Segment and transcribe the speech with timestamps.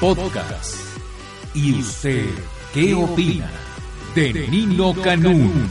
[0.00, 0.76] Podcast.
[1.54, 2.26] ¿Y usted
[2.74, 3.50] qué opina
[4.14, 5.68] de Nino Canún?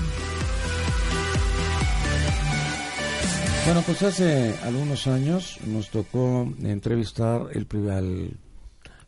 [3.66, 8.32] Bueno, pues hace algunos años nos tocó entrevistar el primer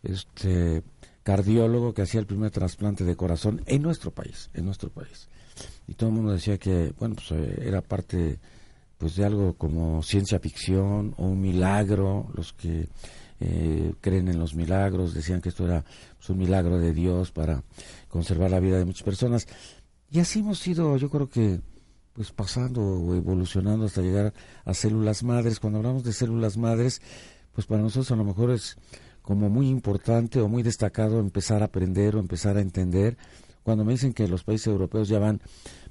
[0.04, 0.84] este
[1.24, 5.30] cardiólogo que hacía el primer trasplante de corazón en nuestro país, en nuestro país.
[5.88, 8.38] Y todo el mundo decía que, bueno, pues eh, era parte
[9.00, 12.88] pues de algo como ciencia ficción o un milagro, los que
[13.40, 15.84] eh, creen en los milagros, decían que esto era
[16.18, 17.64] pues, un milagro de Dios para
[18.08, 19.48] conservar la vida de muchas personas.
[20.10, 21.62] Y así hemos ido, yo creo que,
[22.14, 24.34] pues pasando o evolucionando hasta llegar
[24.66, 25.60] a células madres.
[25.60, 27.02] Cuando hablamos de células madres,
[27.54, 28.78] pues para nosotros a lo mejor es
[29.22, 33.18] como muy importante o muy destacado empezar a aprender o empezar a entender.
[33.62, 35.42] Cuando me dicen que los países europeos ya van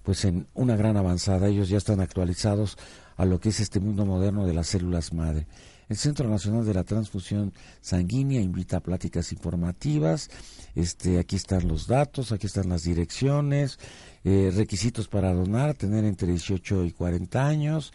[0.03, 2.79] pues en una gran avanzada, ellos ya están actualizados
[3.17, 5.47] a lo que es este mundo moderno de las células madre.
[5.89, 10.31] El Centro Nacional de la Transfusión Sanguínea invita a pláticas informativas.
[10.75, 13.79] Este, aquí están los datos, aquí están las direcciones,
[14.25, 17.93] eh, requisitos para donar, tener entre 18 y 40 años,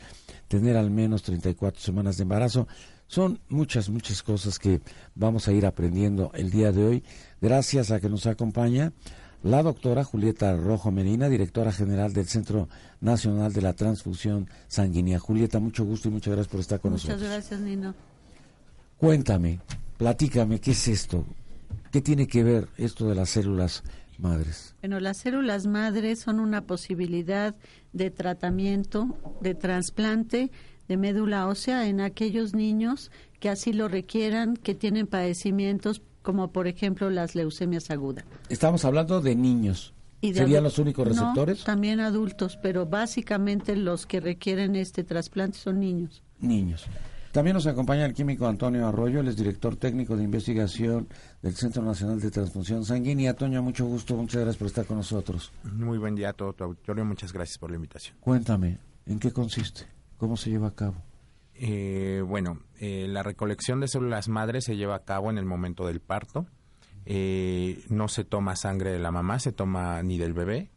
[0.48, 2.68] tener al menos 34 semanas de embarazo.
[3.08, 4.80] Son muchas, muchas cosas que
[5.14, 7.04] vamos a ir aprendiendo el día de hoy,
[7.42, 8.94] gracias a que nos acompaña
[9.44, 15.20] la doctora Julieta Rojo Medina, directora general del Centro Nacional de la Transfusión Sanguínea.
[15.20, 17.20] Julieta, mucho gusto y muchas gracias por estar con nosotros.
[17.20, 17.96] Muchas gracias, Nino.
[18.98, 19.60] Cuéntame,
[19.98, 21.26] platícame, ¿qué es esto?
[21.92, 23.84] ¿Qué tiene que ver esto de las células
[24.20, 24.76] madres?
[24.82, 27.56] Bueno, las células madres son una posibilidad
[27.94, 30.52] de tratamiento, de trasplante
[30.88, 36.68] de médula ósea en aquellos niños que así lo requieran, que tienen padecimientos como por
[36.68, 38.26] ejemplo las leucemias agudas.
[38.50, 39.94] Estamos hablando de niños.
[40.22, 41.60] ¿Serían los únicos receptores?
[41.60, 46.22] No, también adultos, pero básicamente los que requieren este trasplante son niños.
[46.40, 46.86] Niños.
[47.32, 51.08] También nos acompaña el químico Antonio Arroyo, él es director técnico de investigación
[51.42, 53.32] del Centro Nacional de Transfusión Sanguínea.
[53.32, 55.52] Antonio, mucho gusto, muchas gracias por estar con nosotros.
[55.64, 58.18] Muy buen día a todo tu auditorio, muchas gracias por la invitación.
[58.20, 59.88] Cuéntame, ¿en qué consiste?
[60.18, 60.96] ¿Cómo se lleva a cabo?
[61.64, 65.86] Eh, bueno, eh, la recolección de células madres se lleva a cabo en el momento
[65.86, 66.48] del parto.
[67.06, 70.72] Eh, no se toma sangre de la mamá, se toma ni del bebé.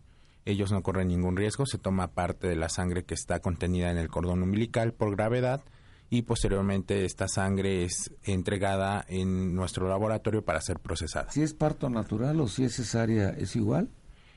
[0.45, 3.97] Ellos no corren ningún riesgo, se toma parte de la sangre que está contenida en
[3.97, 5.63] el cordón umbilical por gravedad
[6.11, 11.31] y posteriormente esta sangre es entregada en nuestro laboratorio para ser procesada.
[11.31, 13.89] Si es parto natural o si es cesárea, ¿es igual?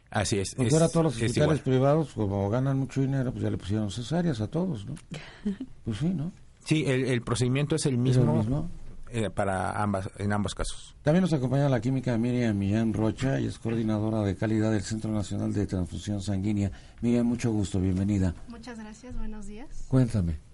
[0.10, 0.56] Así es.
[0.56, 4.42] Porque ahora todos los hospitales privados, como ganan mucho dinero, pues ya le pusieron cesáreas
[4.42, 4.96] a todos, ¿no?
[5.84, 6.32] Pues sí, ¿no?
[6.66, 8.70] Sí, el, procedimiento es el mismo,
[9.10, 10.96] eh, para ambas, en ambos casos.
[11.02, 15.10] También nos acompaña la química Miriam Millán Rocha y es coordinadora de calidad del Centro
[15.12, 16.72] Nacional de Transfusión Sanguínea.
[17.02, 18.36] Miriam, mucho gusto, bienvenida.
[18.50, 19.86] Muchas gracias, buenos días.
[19.88, 20.47] Cuéntame.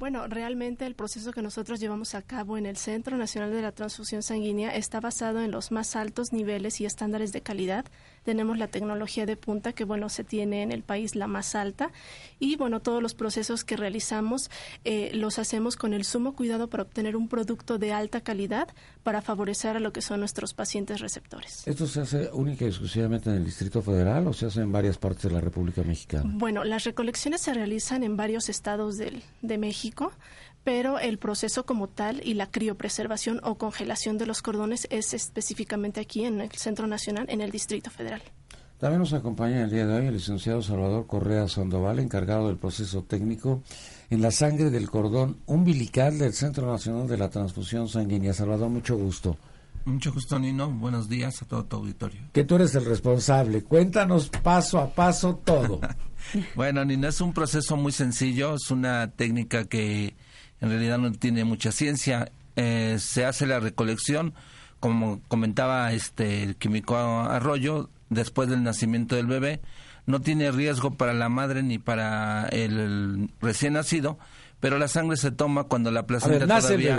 [0.00, 3.72] Bueno, realmente el proceso que nosotros llevamos a cabo en el Centro Nacional de la
[3.72, 7.84] Transfusión Sanguínea está basado en los más altos niveles y estándares de calidad.
[8.22, 11.92] Tenemos la tecnología de punta que bueno se tiene en el país la más alta.
[12.38, 14.50] Y bueno todos los procesos que realizamos
[14.84, 18.68] eh, los hacemos con el sumo cuidado para obtener un producto de alta calidad
[19.02, 21.66] para favorecer a lo que son nuestros pacientes receptores.
[21.66, 24.98] ¿Esto se hace única y exclusivamente en el Distrito Federal o se hace en varias
[24.98, 26.24] partes de la República Mexicana?
[26.26, 30.12] Bueno, las recolecciones se realizan en varios estados del, de México,
[30.64, 36.00] pero el proceso como tal y la criopreservación o congelación de los cordones es específicamente
[36.00, 38.22] aquí en el Centro Nacional, en el Distrito Federal.
[38.78, 43.02] También nos acompaña el día de hoy el licenciado Salvador Correa Sandoval, encargado del proceso
[43.02, 43.62] técnico
[44.10, 48.32] en la sangre del cordón umbilical del Centro Nacional de la Transfusión Sanguínea.
[48.34, 49.36] Salvador, mucho gusto.
[49.84, 50.68] Mucho gusto, Nino.
[50.68, 52.20] Buenos días a todo tu auditorio.
[52.32, 53.62] Que tú eres el responsable.
[53.62, 55.80] Cuéntanos paso a paso todo.
[56.54, 58.56] bueno, Nino, es un proceso muy sencillo.
[58.56, 60.14] Es una técnica que
[60.60, 62.30] en realidad no tiene mucha ciencia.
[62.56, 64.34] Eh, se hace la recolección,
[64.80, 69.60] como comentaba este el químico Arroyo, después del nacimiento del bebé.
[70.06, 74.18] No tiene riesgo para la madre ni para el, recién nacido,
[74.60, 76.98] pero la sangre se toma cuando la placenta todavía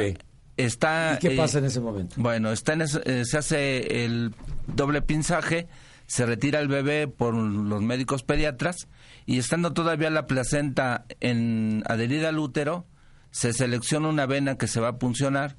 [0.57, 1.15] está.
[1.15, 2.15] ¿Y qué pasa en ese momento?
[2.17, 4.33] Bueno, está en eh, se hace el
[4.67, 5.67] doble pinzaje,
[6.07, 8.87] se retira el bebé por los médicos pediatras
[9.25, 12.85] y estando todavía la placenta en, adherida al útero,
[13.31, 15.55] se selecciona una vena que se va a puncionar,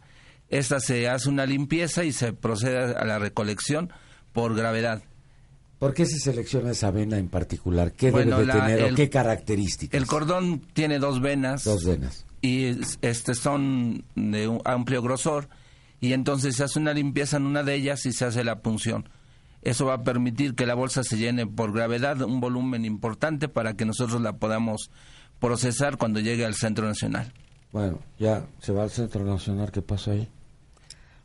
[0.49, 3.93] esta se hace una limpieza y se procede a la recolección
[4.33, 5.03] por gravedad.
[5.83, 7.91] ¿Por qué se selecciona esa vena en particular?
[7.91, 10.01] ¿Qué debe de tener o qué características?
[10.01, 11.65] El cordón tiene dos venas.
[11.65, 12.25] Dos venas.
[12.41, 15.49] Y este son de un amplio grosor
[16.01, 19.09] y entonces se hace una limpieza en una de ellas y se hace la punción.
[19.63, 23.75] Eso va a permitir que la bolsa se llene por gravedad, un volumen importante para
[23.75, 24.93] que nosotros la podamos
[25.41, 27.33] procesar cuando llegue al Centro Nacional.
[27.73, 30.29] Bueno, ya se va al Centro Nacional, ¿qué pasa ahí?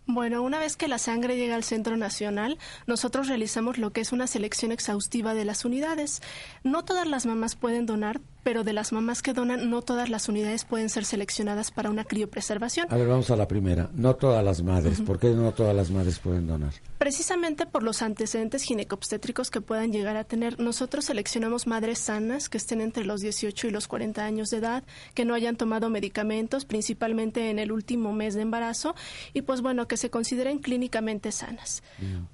[0.10, 4.14] Bueno, una vez que la sangre llega al Centro Nacional, nosotros realizamos lo que es
[4.14, 6.22] una selección exhaustiva de las unidades.
[6.64, 10.30] No todas las mamás pueden donar, pero de las mamás que donan, no todas las
[10.30, 12.88] unidades pueden ser seleccionadas para una criopreservación.
[12.90, 13.90] A ver, vamos a la primera.
[13.94, 15.02] No todas las madres.
[15.02, 16.72] ¿Por qué no todas las madres pueden donar?
[16.98, 20.62] Precisamente por los antecedentes ginecobstétricos que puedan llegar a tener.
[20.62, 24.84] Nosotros seleccionamos madres sanas que estén entre los 18 y los 40 años de edad,
[25.14, 28.96] que no hayan tomado medicamentos, principalmente en el último mes de embarazo,
[29.34, 31.84] y pues bueno, que se consideren clínicamente sanas.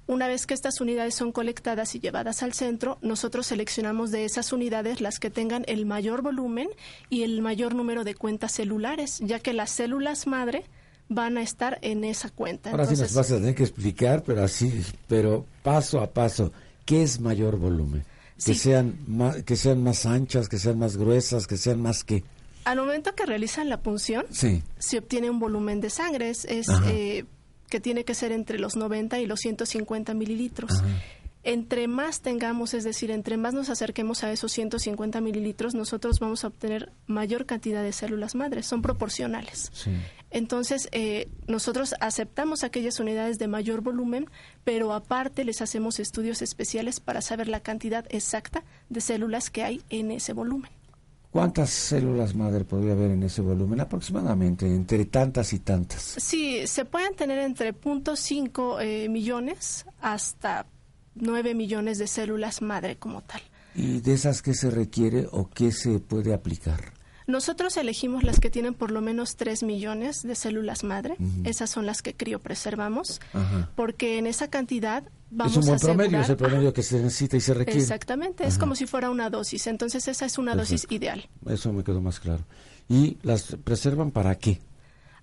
[0.06, 4.52] Una vez que estas unidades son colectadas y llevadas al centro, nosotros seleccionamos de esas
[4.52, 6.68] unidades las que tengan el mayor mayor volumen
[7.08, 10.64] y el mayor número de cuentas celulares, ya que las células madre
[11.08, 12.70] van a estar en esa cuenta.
[12.70, 16.52] Ahora sí nos vas a tener que explicar, pero así, pero paso a paso,
[16.84, 18.04] ¿qué es mayor volumen?
[18.44, 22.22] Que sean más, que sean más anchas, que sean más gruesas, que sean más que
[22.64, 24.62] al momento que realizan la punción, sí.
[24.78, 27.24] se obtiene un volumen de sangre, es, eh,
[27.68, 30.72] que tiene que ser entre los 90 y los 150 mililitros
[31.44, 36.44] entre más tengamos, es decir, entre más nos acerquemos a esos 150 mililitros, nosotros vamos
[36.44, 39.70] a obtener mayor cantidad de células madres, son proporcionales.
[40.30, 44.28] Entonces, eh, nosotros aceptamos aquellas unidades de mayor volumen,
[44.64, 49.82] pero aparte les hacemos estudios especiales para saber la cantidad exacta de células que hay
[49.90, 50.70] en ese volumen.
[51.30, 56.00] ¿Cuántas células madre podría haber en ese volumen aproximadamente, entre tantas y tantas?
[56.00, 60.66] Sí, se pueden tener entre 0.5 eh, millones hasta
[61.14, 63.40] 9 millones de células madre como tal.
[63.74, 66.92] ¿Y de esas qué se requiere o qué se puede aplicar?
[67.26, 71.16] Nosotros elegimos las que tienen por lo menos 3 millones de células madre.
[71.44, 73.20] Esas son las que criopreservamos,
[73.74, 77.00] porque en esa cantidad vamos a Es un buen promedio, es el promedio que se
[77.00, 77.80] necesita y se requiere.
[77.80, 79.66] Exactamente, es como si fuera una dosis.
[79.66, 81.28] Entonces esa es una dosis ideal.
[81.46, 82.44] Eso me quedó más claro.
[82.88, 84.60] ¿Y las preservan para qué?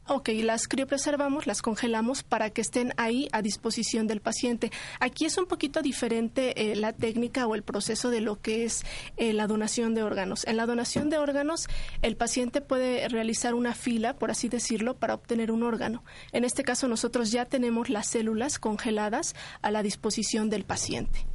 [0.07, 4.71] Ok, las criopreservamos, las congelamos para que estén ahí a disposición del paciente.
[4.99, 8.83] Aquí es un poquito diferente eh, la técnica o el proceso de lo que es
[9.17, 10.45] eh, la donación de órganos.
[10.47, 11.67] En la donación de órganos,
[12.01, 16.03] el paciente puede realizar una fila, por así decirlo, para obtener un órgano.
[16.31, 21.30] En este caso, nosotros ya tenemos las células congeladas a la disposición del paciente.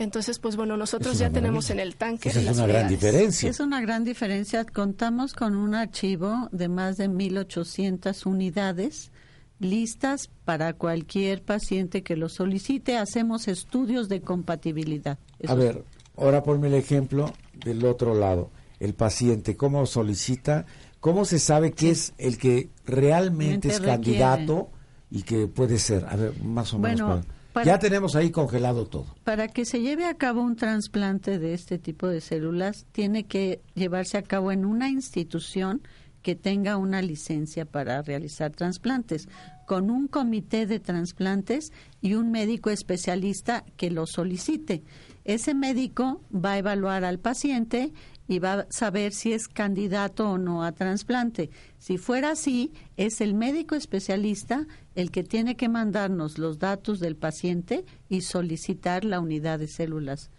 [0.00, 2.30] Entonces, pues bueno, nosotros ya tenemos en el tanque.
[2.30, 3.50] Esa es una gran diferencia.
[3.50, 4.64] Es una gran diferencia.
[4.64, 9.12] Contamos con un archivo de más de 1.800 unidades
[9.58, 12.96] listas para cualquier paciente que lo solicite.
[12.96, 15.18] Hacemos estudios de compatibilidad.
[15.46, 15.84] A ver,
[16.16, 17.30] ahora ponme el ejemplo
[17.62, 18.50] del otro lado.
[18.78, 20.64] El paciente, ¿cómo solicita?
[21.00, 24.70] ¿Cómo se sabe que es el que realmente es candidato
[25.10, 26.06] y que puede ser?
[26.08, 27.22] A ver, más o menos.
[27.64, 29.06] Bueno, ya tenemos ahí congelado todo.
[29.24, 33.60] Para que se lleve a cabo un trasplante de este tipo de células, tiene que
[33.74, 35.82] llevarse a cabo en una institución
[36.22, 39.28] que tenga una licencia para realizar trasplantes,
[39.66, 44.82] con un comité de trasplantes y un médico especialista que lo solicite.
[45.24, 47.92] Ese médico va a evaluar al paciente
[48.30, 51.50] y va a saber si es candidato o no a trasplante.
[51.78, 57.16] Si fuera así, es el médico especialista el que tiene que mandarnos los datos del
[57.16, 60.30] paciente y solicitar la unidad de células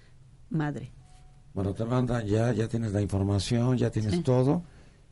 [0.50, 0.94] madre.
[1.54, 4.64] Bueno, te mandan ya, ya tienes la información, ya tienes todo.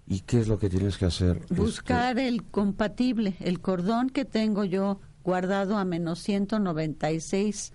[0.08, 1.42] ¿Y qué es lo que tienes que hacer?
[1.50, 7.74] Buscar este, el compatible, el cordón que tengo yo guardado a menos 196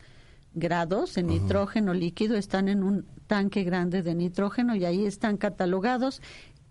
[0.54, 6.22] grados en nitrógeno líquido, están en un tanque grande de nitrógeno y ahí están catalogados.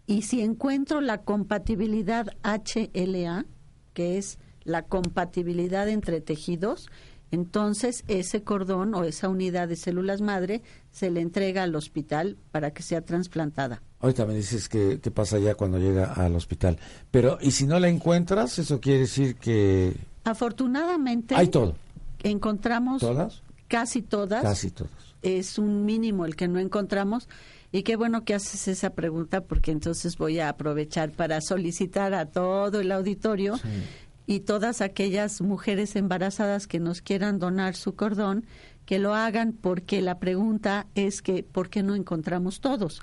[0.05, 3.45] Y si encuentro la compatibilidad HLA,
[3.93, 6.89] que es la compatibilidad entre tejidos,
[7.31, 10.61] entonces ese cordón o esa unidad de células madre
[10.91, 13.81] se le entrega al hospital para que sea trasplantada.
[13.99, 16.77] Ahorita me dices que, qué pasa ya cuando llega al hospital.
[17.09, 18.59] Pero, ¿y si no la encuentras?
[18.59, 19.95] Eso quiere decir que...
[20.25, 21.35] Afortunadamente...
[21.35, 21.75] Hay todo.
[22.21, 23.01] Encontramos...
[23.01, 23.41] ¿Todas?
[23.67, 24.43] Casi todas.
[24.43, 27.27] Casi todas es un mínimo el que no encontramos.
[27.71, 32.27] Y qué bueno que haces esa pregunta porque entonces voy a aprovechar para solicitar a
[32.27, 33.59] todo el auditorio
[34.27, 38.45] y todas aquellas mujeres embarazadas que nos quieran donar su cordón,
[38.85, 43.01] que lo hagan porque la pregunta es que ¿por qué no encontramos todos?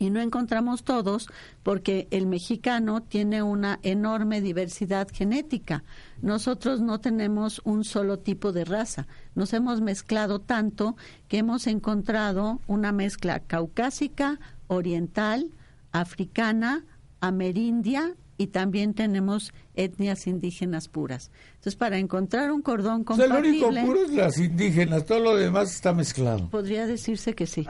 [0.00, 1.28] Y no encontramos todos
[1.62, 5.84] porque el mexicano tiene una enorme diversidad genética.
[6.22, 9.06] Nosotros no tenemos un solo tipo de raza.
[9.34, 10.96] Nos hemos mezclado tanto
[11.28, 15.50] que hemos encontrado una mezcla caucásica, oriental,
[15.92, 16.86] africana,
[17.20, 21.30] amerindia y también tenemos etnias indígenas puras.
[21.56, 23.38] Entonces, para encontrar un cordón compatible...
[23.38, 26.48] O sea, lo único puro es las indígenas, todo lo demás está mezclado.
[26.48, 27.66] Podría decirse que sí.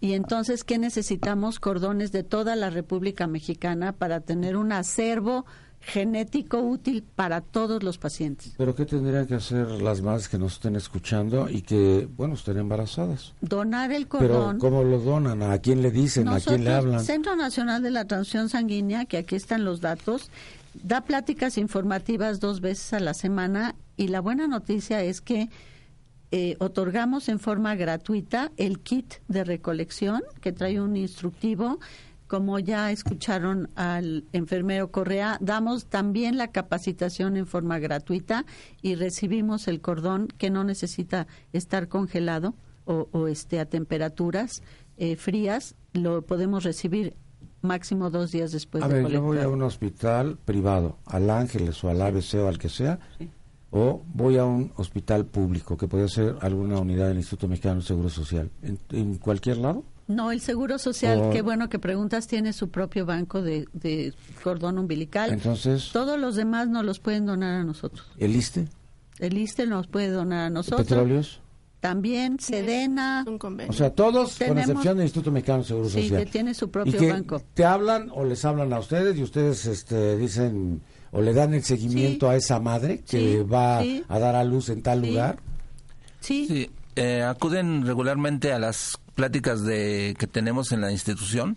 [0.00, 1.60] Y entonces, ¿qué necesitamos?
[1.60, 5.46] Cordones de toda la República Mexicana para tener un acervo
[5.86, 8.54] genético útil para todos los pacientes.
[8.56, 12.58] Pero ¿qué tendrían que hacer las madres que nos estén escuchando y que, bueno, estén
[12.58, 13.34] embarazadas?
[13.40, 14.58] Donar el cordón.
[14.58, 15.42] Pero ¿cómo lo donan?
[15.42, 16.28] ¿A quién le dicen?
[16.28, 17.04] ¿A quién le hablan?
[17.04, 20.30] Centro Nacional de la Transfusión Sanguínea, que aquí están los datos,
[20.82, 25.50] da pláticas informativas dos veces a la semana y la buena noticia es que
[26.30, 31.78] eh, otorgamos en forma gratuita el kit de recolección que trae un instructivo.
[32.26, 38.46] Como ya escucharon al enfermero Correa, damos también la capacitación en forma gratuita
[38.82, 42.54] y recibimos el cordón que no necesita estar congelado
[42.86, 44.62] o, este, a temperaturas
[44.96, 45.76] eh, frías.
[45.92, 47.14] Lo podemos recibir
[47.64, 51.82] máximo dos días después a de ver, yo voy a un hospital privado, al Ángeles
[51.82, 53.00] o al ABC o al que sea,
[53.76, 57.82] o voy a un hospital público, que puede ser alguna unidad del Instituto Mexicano de
[57.82, 59.82] Seguro Social, en, cualquier lado.
[60.06, 64.14] No, el Seguro Social, qué bueno que preguntas, tiene su propio banco de,
[64.44, 65.32] cordón umbilical.
[65.32, 65.90] Entonces.
[65.92, 68.06] Todos los demás nos los pueden donar a nosotros.
[68.16, 68.68] ¿El ISTE?
[69.18, 70.86] El ISTE nos puede donar a nosotros.
[70.86, 71.40] ¿Petróleos?
[71.80, 73.26] También, Sedena.
[73.68, 76.04] O sea, todos, con excepción del Instituto Mexicano de Seguro Social.
[76.04, 77.42] Sí, que tiene su propio y que banco.
[77.54, 80.80] ¿Te hablan o les hablan a ustedes y ustedes este, dicen
[81.14, 84.82] o le dan el seguimiento a esa madre que va a dar a luz en
[84.82, 85.38] tal lugar?
[86.18, 86.68] Sí.
[86.96, 91.56] Eh, acuden regularmente a las pláticas de que tenemos en la institución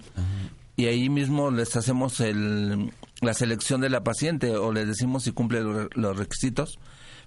[0.75, 5.31] y ahí mismo les hacemos el, la selección de la paciente o le decimos si
[5.31, 6.77] cumple los requisitos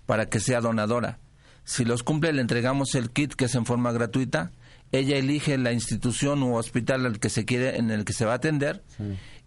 [0.06, 1.18] para que sea donadora.
[1.64, 4.52] Si los cumple, le entregamos el kit que es en forma gratuita.
[4.92, 8.32] Ella elige la institución u hospital al que se quiere, en el que se va
[8.32, 8.84] a atender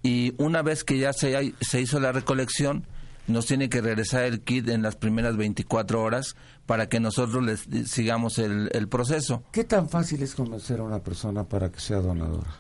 [0.04, 2.86] y una vez que ya se, se hizo la recolección,
[3.28, 7.90] nos tiene que regresar el kit en las primeras 24 horas para que nosotros les
[7.90, 9.44] sigamos el, el, proceso.
[9.52, 12.54] ¿Qué tan fácil es convencer a una persona para que sea donadora?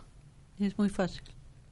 [0.59, 1.21] Es muy fácil.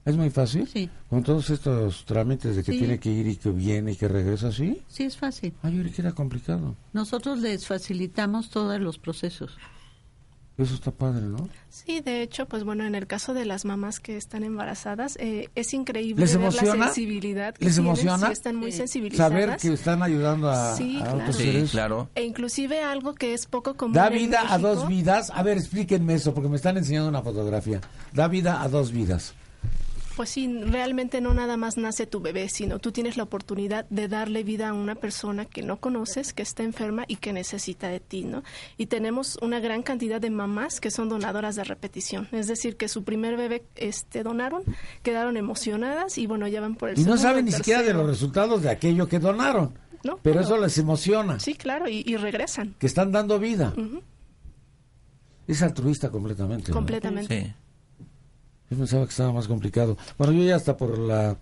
[0.03, 0.67] ¿Es muy fácil?
[0.67, 0.89] Sí.
[1.09, 4.51] Con todos estos trámites de que tiene que ir y que viene y que regresa,
[4.51, 4.81] ¿sí?
[4.87, 5.53] Sí, es fácil.
[5.61, 6.75] Ay, yo que era complicado.
[6.91, 9.57] Nosotros les facilitamos todos los procesos.
[10.61, 11.49] Eso está padre, ¿no?
[11.69, 15.49] Sí, de hecho, pues bueno, en el caso de las mamás que están embarazadas, eh,
[15.55, 18.27] es increíble ver la sensibilidad que ¿Les tienen, emociona?
[18.27, 19.31] sí, están muy sensibilizadas.
[19.31, 21.17] Saber que están ayudando a, sí, a claro.
[21.19, 21.71] otros sí, seres.
[21.71, 22.09] claro.
[22.15, 25.31] E inclusive algo que es poco común Da en vida a dos vidas.
[25.33, 27.81] A ver, explíquenme eso, porque me están enseñando una fotografía.
[28.13, 29.33] Da vida a dos vidas.
[30.15, 34.07] Pues sí, realmente no nada más nace tu bebé, sino tú tienes la oportunidad de
[34.07, 37.99] darle vida a una persona que no conoces, que está enferma y que necesita de
[37.99, 38.43] ti, ¿no?
[38.77, 42.87] Y tenemos una gran cantidad de mamás que son donadoras de repetición, es decir, que
[42.87, 44.63] su primer bebé este donaron,
[45.01, 47.93] quedaron emocionadas y bueno, ya van por el Y no segundo, saben ni siquiera de
[47.93, 49.73] los resultados de aquello que donaron.
[50.03, 51.39] No, Pero eso les emociona.
[51.39, 52.75] Sí, claro, y, y regresan.
[52.79, 53.73] Que están dando vida.
[55.47, 56.71] Es altruista completamente.
[56.71, 56.75] ¿no?
[56.75, 57.43] completamente.
[57.43, 57.53] Sí.
[58.71, 59.97] Yo pensaba que estaba más complicado.
[60.17, 61.37] Bueno, yo ya hasta por la...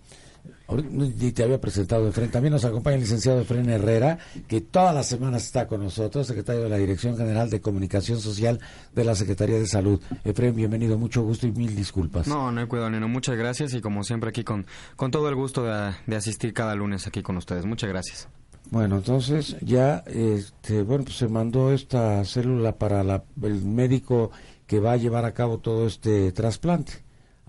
[1.18, 2.30] Y te había presentado Efren.
[2.30, 6.62] También nos acompaña el licenciado Efren Herrera, que todas las semanas está con nosotros, secretario
[6.62, 8.60] de la Dirección General de Comunicación Social
[8.94, 10.00] de la Secretaría de Salud.
[10.24, 12.28] Efren, bienvenido, mucho gusto y mil disculpas.
[12.28, 13.08] No, no hay cuidado, Neno.
[13.08, 14.64] Muchas gracias y como siempre aquí con,
[14.96, 17.64] con todo el gusto de, de asistir cada lunes aquí con ustedes.
[17.66, 18.28] Muchas gracias.
[18.70, 24.30] Bueno, entonces ya, este, bueno, pues se mandó esta célula para la- el médico
[24.68, 26.92] que va a llevar a cabo todo este trasplante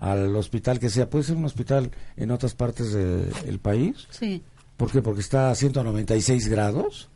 [0.02, 1.08] al hospital que sea.
[1.08, 4.08] Puede ser un hospital en otras partes del país.
[4.10, 4.42] Sí.
[4.76, 5.00] ¿Por qué?
[5.00, 7.08] Porque está a 196 grados.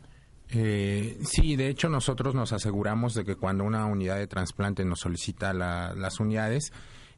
[0.51, 5.01] Eh, sí, de hecho nosotros nos aseguramos de que cuando una unidad de trasplante nos
[5.01, 6.73] solicita la- las unidades,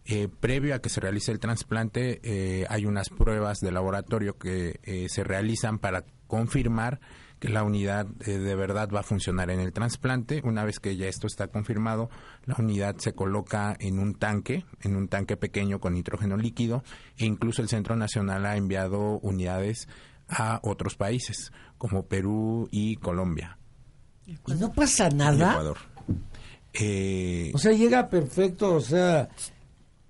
[0.07, 4.81] eh, previo a que se realice el trasplante, eh, hay unas pruebas de laboratorio que
[4.83, 7.01] eh, se realizan para confirmar
[7.41, 10.41] que la unidad eh, de verdad va a funcionar en el trasplante.
[10.45, 12.11] Una vez que ya esto está confirmado,
[12.47, 16.83] la unidad se coloca en un tanque, en un tanque pequeño con nitrógeno líquido,
[17.17, 19.89] e incluso el Centro Nacional ha enviado unidades
[20.29, 23.59] a otros países, como Perú y Colombia.
[24.27, 25.53] Y no pasa nada.
[25.53, 25.79] Ecuador.
[26.75, 29.29] Eh, O sea, llega perfecto, o sea,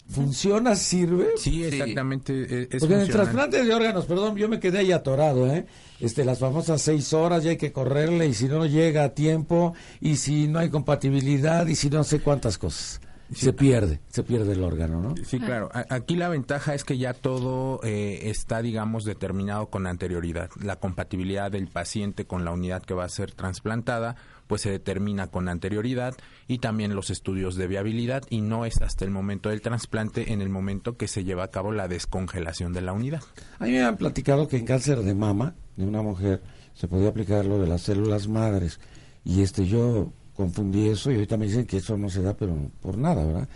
[0.08, 1.28] funciona, sirve.
[1.36, 2.32] sí, exactamente.
[2.62, 5.66] eh, Es Porque en el trasplante de órganos, perdón, yo me quedé ahí atorado, ¿eh?
[6.00, 9.74] Este, las famosas seis horas, ya hay que correrle, y si no llega a tiempo,
[10.00, 13.00] y si no hay compatibilidad, y si no sé cuántas cosas.
[13.34, 15.14] se pierde, se pierde el órgano, ¿no?
[15.26, 15.68] Sí, claro.
[15.90, 20.48] Aquí la ventaja es que ya todo eh, está, digamos, determinado con anterioridad.
[20.62, 24.16] La compatibilidad del paciente con la unidad que va a ser trasplantada,
[24.48, 26.16] pues se determina con anterioridad
[26.48, 30.42] y también los estudios de viabilidad y no es hasta el momento del trasplante en
[30.42, 33.22] el momento que se lleva a cabo la descongelación de la unidad.
[33.60, 36.42] A mí me han platicado que en cáncer de mama de una mujer
[36.74, 38.80] se podía aplicar lo de las células madres
[39.24, 42.56] y este yo confundí eso y ahorita me dicen que eso no se da, pero
[42.80, 43.48] por nada, ¿verdad?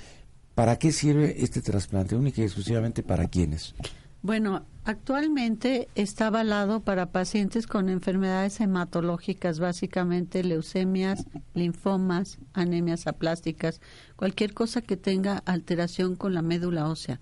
[0.55, 2.15] ¿Para qué sirve este trasplante?
[2.15, 3.75] Única y exclusivamente para quiénes.
[4.23, 13.81] Bueno, actualmente está avalado para pacientes con enfermedades hematológicas, básicamente leucemias, linfomas, anemias aplásticas,
[14.15, 17.21] cualquier cosa que tenga alteración con la médula ósea,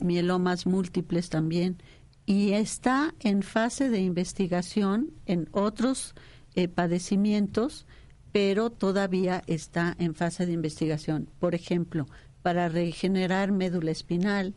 [0.00, 1.78] mielomas múltiples también,
[2.26, 6.14] y está en fase de investigación en otros
[6.54, 7.86] eh, padecimientos
[8.34, 11.30] pero todavía está en fase de investigación.
[11.38, 12.08] Por ejemplo,
[12.42, 14.56] para regenerar médula espinal,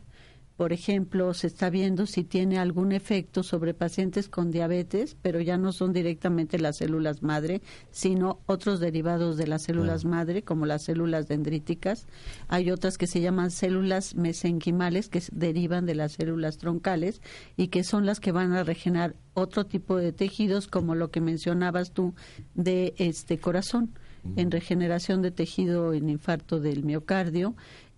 [0.58, 5.56] por ejemplo, se está viendo si tiene algún efecto sobre pacientes con diabetes, pero ya
[5.56, 7.62] no son directamente las células madre,
[7.92, 12.08] sino otros derivados de las células madre, como las células dendríticas.
[12.48, 17.22] Hay otras que se llaman células mesenquimales, que derivan de las células troncales
[17.56, 21.20] y que son las que van a regenerar otro tipo de tejidos, como lo que
[21.20, 22.14] mencionabas tú
[22.56, 23.92] de este corazón,
[24.34, 27.54] en regeneración de tejido en infarto del miocardio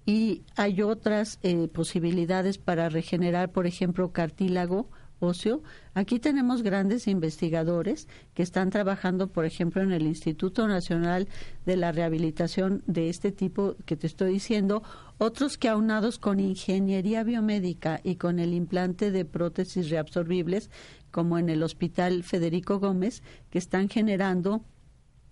[0.07, 4.89] y hay otras eh, posibilidades para regenerar, por ejemplo, cartílago
[5.21, 5.63] óseo.
[5.95, 11.29] Aquí tenemos grandes investigadores que están trabajando, por ejemplo, en el Instituto Nacional
[11.67, 14.83] de la Rehabilitación de este tipo que te estoy diciendo,
[15.19, 20.71] otros que aunados con ingeniería biomédica y con el implante de prótesis reabsorbibles,
[21.11, 24.63] como en el Hospital Federico Gómez, que están generando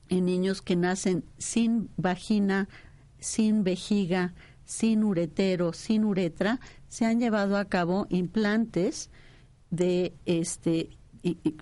[0.08, 2.68] en niños que nacen sin vagina,
[3.18, 4.34] sin vejiga,
[4.68, 9.10] sin uretero, sin uretra, se han llevado a cabo implantes
[9.70, 10.90] de este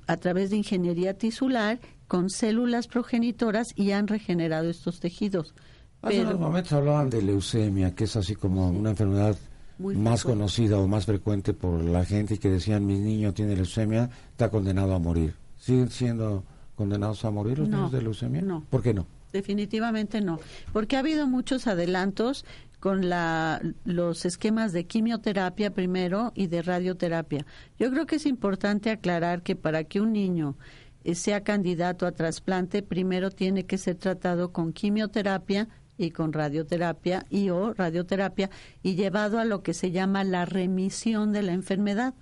[0.07, 5.55] a través de ingeniería tisular con células progenitoras y han regenerado estos tejidos.
[6.03, 9.37] Hace unos momentos hablaban de leucemia, que es así como una enfermedad
[9.79, 14.11] más conocida o más frecuente por la gente y que decían mi niño tiene leucemia,
[14.31, 15.35] está condenado a morir.
[15.59, 18.43] ¿Siguen siendo condenados a morir los niños de leucemia?
[18.43, 18.65] No.
[18.69, 19.07] ¿Por qué no?
[19.33, 20.39] Definitivamente no,
[20.73, 22.47] porque ha habido muchos adelantos
[22.87, 27.45] con la, los esquemas de quimioterapia primero y de radioterapia.
[27.81, 30.57] Yo creo que es importante aclarar que para que un niño
[31.03, 35.69] eh, sea candidato a trasplante, primero tiene que ser tratado con quimioterapia
[35.99, 38.51] y con radioterapia y o radioterapia
[38.85, 42.15] y llevado a lo que se llama la remisión de la enfermedad.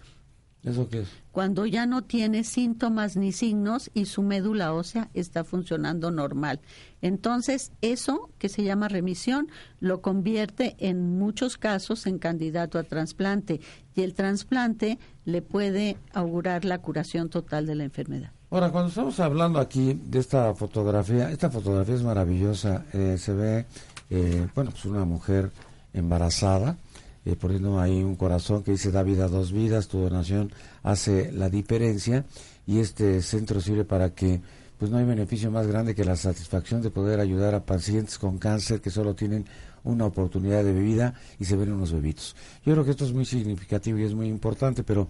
[0.64, 1.08] ¿Eso qué es?
[1.30, 6.60] Cuando ya no tiene síntomas ni signos y su médula ósea está funcionando normal.
[7.02, 9.48] Entonces, eso que se llama remisión
[9.78, 13.60] lo convierte en muchos casos en candidato a trasplante
[13.94, 18.30] y el trasplante le puede augurar la curación total de la enfermedad.
[18.50, 22.86] Ahora, cuando estamos hablando aquí de esta fotografía, esta fotografía es maravillosa.
[22.92, 23.66] Eh, se ve,
[24.08, 25.50] eh, bueno, pues una mujer
[25.92, 26.78] embarazada
[27.24, 31.32] eh, poniendo ahí un corazón que dice da vida a dos vidas, tu donación hace
[31.32, 32.24] la diferencia
[32.66, 34.40] y este centro sirve para que
[34.78, 38.38] pues no hay beneficio más grande que la satisfacción de poder ayudar a pacientes con
[38.38, 39.46] cáncer que solo tienen
[39.84, 42.34] una oportunidad de vida y se ven unos bebitos.
[42.64, 45.08] Yo creo que esto es muy significativo y es muy importante, pero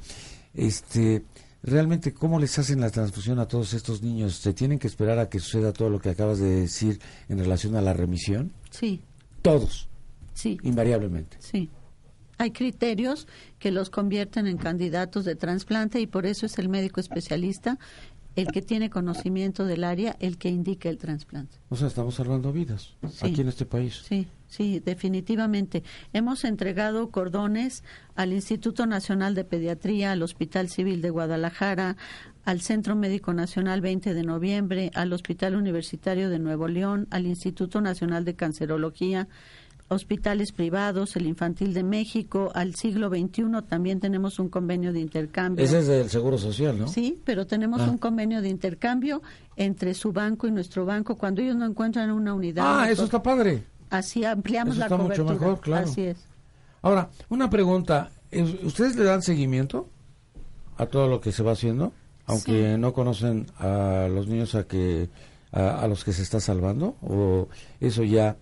[0.53, 1.25] este
[1.65, 4.37] realmente cómo les hacen la transfusión a todos estos niños?
[4.37, 7.75] ¿Se tienen que esperar a que suceda todo lo que acabas de decir en relación
[7.75, 8.53] a la remisión?
[8.71, 9.03] Sí.
[9.43, 9.89] Todos.
[10.35, 10.59] Sí.
[10.63, 11.37] Invariablemente.
[11.41, 11.71] Sí.
[12.45, 13.27] Hay criterios
[13.59, 17.79] que los convierten en candidatos de trasplante y por eso es el médico especialista
[18.37, 21.57] el que tiene conocimiento del área, el que indica el trasplante.
[21.71, 24.03] O sea, estamos salvando vidas aquí en este país.
[24.07, 25.85] Sí, sí, definitivamente.
[26.13, 27.83] Hemos entregado cordones
[28.15, 31.97] al Instituto Nacional de Pediatría, al Hospital Civil de Guadalajara,
[32.45, 37.81] al Centro Médico Nacional 20 de noviembre, al Hospital Universitario de Nuevo León, al Instituto
[37.81, 39.29] Nacional de Cancerología,
[39.89, 45.65] hospitales privados, el Infantil de México, al siglo XXI también tenemos un convenio de intercambio.
[45.65, 46.89] Ese es del Seguro Social, ¿no?
[46.89, 47.91] Sí, pero tenemos ah.
[47.91, 49.23] un convenio de intercambio
[49.57, 52.65] entre su banco y nuestro banco cuando ellos no encuentran una unidad.
[52.67, 53.65] Ah, eso está padre.
[53.91, 55.33] Así ampliamos la cobertura.
[55.33, 55.87] Mucho mejor, claro.
[55.87, 56.19] Así es.
[56.83, 58.11] Ahora, una pregunta,
[58.63, 59.89] ¿ustedes le dan seguimiento
[60.77, 61.93] a todo lo que se va haciendo?
[62.27, 65.11] Aunque no conocen a los niños a que
[65.53, 68.37] a los que se está salvando o eso ya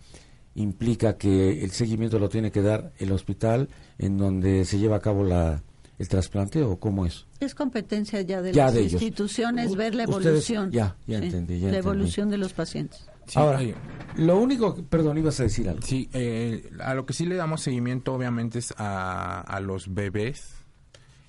[0.54, 5.00] implica que el seguimiento lo tiene que dar el hospital en donde se lleva a
[5.00, 5.62] cabo la,
[5.98, 7.26] el trasplante o cómo es?
[7.40, 10.70] Es competencia ya de las instituciones ver la evolución.
[10.70, 11.58] ya, ya entendí.
[11.60, 13.08] la evolución de los pacientes.
[13.34, 13.60] Ahora,
[14.16, 15.82] lo único, perdón, ibas a decir algo.
[15.82, 20.54] Sí, eh, a lo que sí le damos seguimiento obviamente es a, a los bebés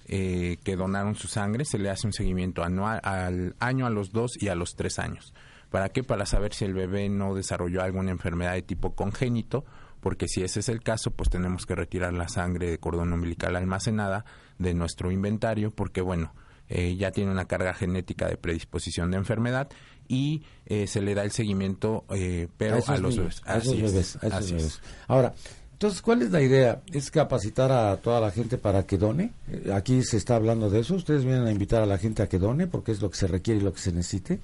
[0.07, 4.12] eh, que donaron su sangre, se le hace un seguimiento anual al año, a los
[4.12, 5.33] dos y a los tres años.
[5.73, 6.03] ¿Para qué?
[6.03, 9.65] Para saber si el bebé no desarrolló alguna enfermedad de tipo congénito,
[10.01, 13.55] porque si ese es el caso, pues tenemos que retirar la sangre de cordón umbilical
[13.55, 14.23] almacenada
[14.59, 16.31] de nuestro inventario, porque bueno,
[16.69, 19.67] eh, ya tiene una carga genética de predisposición de enfermedad
[20.07, 23.41] y eh, se le da el seguimiento, eh, pero a, los bebés.
[23.43, 24.81] A esos bebés, a esos bebés.
[25.07, 25.33] Ahora,
[25.71, 26.83] entonces, ¿cuál es la idea?
[26.91, 29.31] ¿Es capacitar a toda la gente para que done?
[29.73, 30.93] Aquí se está hablando de eso.
[30.93, 33.25] ¿Ustedes vienen a invitar a la gente a que done porque es lo que se
[33.25, 34.39] requiere y lo que se necesite?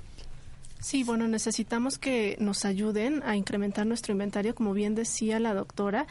[0.80, 6.08] Sí, bueno, necesitamos que nos ayuden a incrementar nuestro inventario, como bien decía la doctora.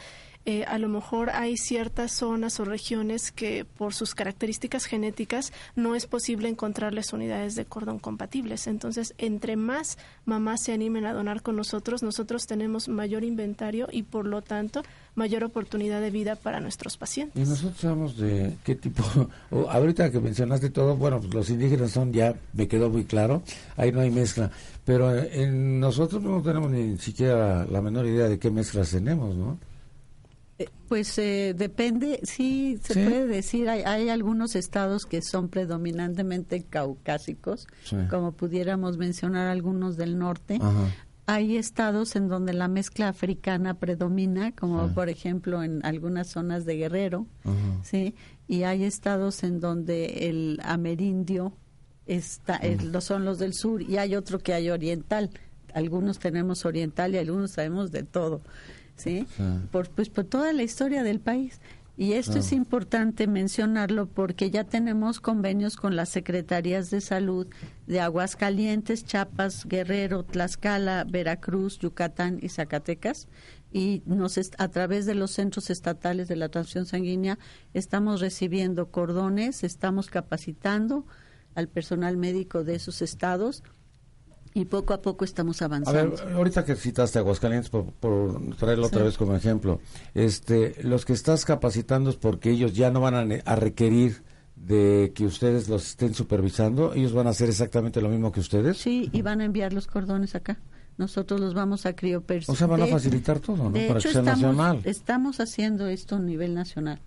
[0.49, 5.93] Eh, a lo mejor hay ciertas zonas o regiones que por sus características genéticas no
[5.93, 8.65] es posible encontrarles unidades de cordón compatibles.
[8.65, 14.01] Entonces, entre más mamás se animen a donar con nosotros, nosotros tenemos mayor inventario y
[14.01, 14.81] por lo tanto
[15.13, 17.39] mayor oportunidad de vida para nuestros pacientes.
[17.39, 19.03] Y nosotros sabemos de qué tipo,
[19.69, 23.43] ahorita que mencionaste todo, bueno, pues los indígenas son ya, me quedó muy claro,
[23.77, 24.49] ahí no hay mezcla,
[24.83, 29.68] pero en nosotros no tenemos ni siquiera la menor idea de qué mezclas tenemos, ¿no?
[30.59, 36.63] Eh, pues eh, depende, sí, se puede decir, hay, hay, algunos estados que son predominantemente
[36.63, 37.65] caucásicos,
[38.09, 40.59] como pudiéramos mencionar algunos del norte.
[41.27, 46.75] Hay estados en donde la mezcla africana predomina, como por ejemplo en algunas zonas de
[46.75, 47.25] Guerrero,
[47.83, 48.15] ¿sí?
[48.47, 51.53] Y hay estados en donde el amerindio
[52.05, 52.59] está,
[52.99, 55.29] son los del sur, y hay otro que hay oriental.
[55.73, 58.41] Algunos tenemos oriental y algunos sabemos de todo.
[58.99, 59.25] ¿Sí?
[59.71, 61.59] Por, pues por toda la historia del país.
[61.99, 67.45] Y esto es importante mencionarlo porque ya tenemos convenios con las secretarías de salud
[67.87, 73.27] de Aguascalientes, Chiapas, Guerrero, Tlaxcala, Veracruz, Yucatán y Zacatecas.
[73.73, 77.37] Y nos a través de los centros estatales de la transfusión sanguínea
[77.73, 81.05] estamos recibiendo cordones, estamos capacitando
[81.53, 83.61] al personal médico de esos estados
[84.59, 85.99] y poco a poco estamos avanzando.
[85.99, 89.79] A ver, ahorita que citaste Aguascalientes, por, traerlo otra vez como ejemplo,
[90.13, 94.23] este, los que estás capacitando es porque ellos ya no van a, a, requerir
[94.55, 98.77] de que ustedes los estén supervisando, ellos van a hacer exactamente lo mismo que ustedes.
[98.77, 100.59] Sí, y van a enviar los cordones acá.
[100.97, 102.53] Nosotros los vamos a criopersonalizar.
[102.53, 103.71] O sea, van a facilitar todo, ¿no?
[103.71, 104.81] Para que sea estamos, nacional.
[104.83, 106.99] Estamos haciendo esto a nivel nacional,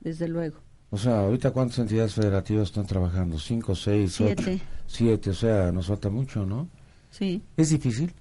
[0.00, 0.58] desde luego.
[0.90, 3.38] O sea, ahorita cuántas entidades federativas están trabajando?
[3.38, 4.54] ¿Cinco, seis, siete.
[4.56, 4.64] ocho?
[4.86, 6.68] Siete, o sea, nos falta mucho, ¿no?
[7.10, 7.42] Sí.
[7.56, 8.12] ¿Es difícil?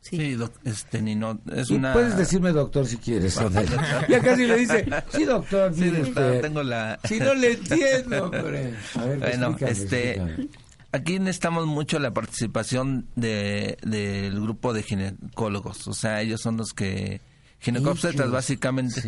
[0.00, 1.92] Sí, este, ni no, es y una...
[1.92, 3.34] Puedes decirme doctor si quieres.
[4.08, 6.98] ya casi le dice, sí doctor, sí, este, tengo la...
[7.04, 8.74] Si no le entiendo, hombre.
[8.94, 10.48] A ver, bueno, este,
[10.92, 16.72] aquí necesitamos mucho la participación de, del grupo de ginecólogos, o sea, ellos son los
[16.72, 17.20] que
[17.58, 19.02] ginecópsetas básicamente,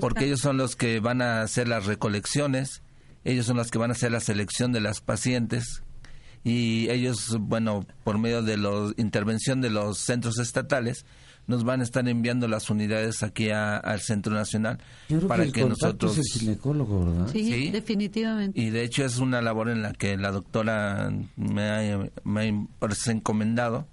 [0.00, 2.82] porque ellos son los que van a hacer las recolecciones,
[3.24, 5.84] ellos son los que van a hacer la selección de las pacientes
[6.44, 11.04] y ellos, bueno, por medio de la intervención de los centros estatales,
[11.46, 14.78] nos van a estar enviando las unidades aquí al Centro Nacional
[15.26, 17.28] para que, nosotros es el ginecólogo, ¿verdad?
[17.32, 18.60] Sí, definitivamente.
[18.60, 23.10] Y de hecho es una labor en la que la doctora me ha, me ha
[23.10, 23.86] encomendado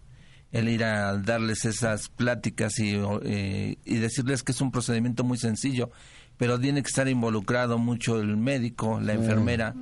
[0.51, 5.37] el ir a darles esas pláticas y, eh, y decirles que es un procedimiento muy
[5.37, 5.91] sencillo,
[6.37, 9.75] pero tiene que estar involucrado mucho el médico, la enfermera,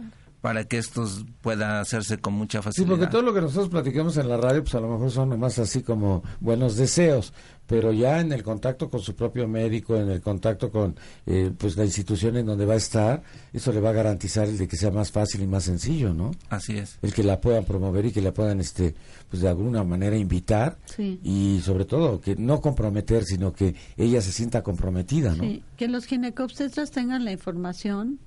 [0.48, 1.06] para que esto
[1.42, 2.88] pueda hacerse con mucha facilidad.
[2.88, 5.38] Sí, porque todo lo que nosotros platicamos en la radio, pues a lo mejor son
[5.38, 7.34] más así como buenos deseos,
[7.66, 11.76] pero ya en el contacto con su propio médico, en el contacto con eh, pues
[11.76, 14.78] la institución en donde va a estar, eso le va a garantizar el de que
[14.78, 16.32] sea más fácil y más sencillo, ¿no?
[16.48, 16.98] Así es.
[17.02, 18.96] El que la puedan promover y que la puedan, este,
[19.30, 24.32] pues de alguna manera invitar y sobre todo que no comprometer, sino que ella se
[24.32, 25.44] sienta comprometida, ¿no?
[25.44, 28.20] Sí, que los ginecobstetras tengan la información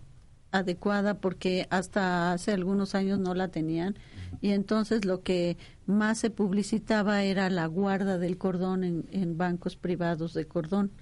[0.52, 3.96] adecuada porque hasta hace algunos años no la tenían.
[4.40, 10.34] Y entonces lo que más se publicitaba era la guarda del cordón en, bancos privados
[10.34, 10.92] de cordón.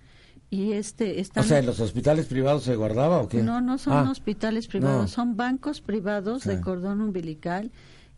[0.51, 3.93] Y este o sea en los hospitales privados se guardaba o qué no no son
[3.93, 7.71] ah, hospitales privados son bancos privados de cordón umbilical